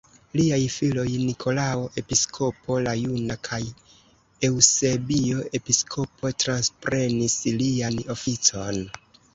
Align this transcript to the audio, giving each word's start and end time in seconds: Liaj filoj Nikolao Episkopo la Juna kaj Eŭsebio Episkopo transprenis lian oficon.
Liaj 0.39 0.57
filoj 0.75 1.03
Nikolao 1.25 1.83
Episkopo 2.03 2.79
la 2.87 2.95
Juna 3.01 3.37
kaj 3.49 3.61
Eŭsebio 4.51 5.47
Episkopo 5.61 6.35
transprenis 6.47 7.39
lian 7.63 8.05
oficon. 8.19 8.87